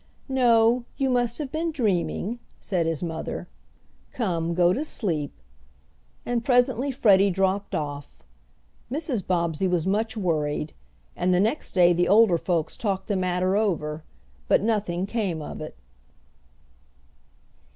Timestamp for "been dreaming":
1.51-2.39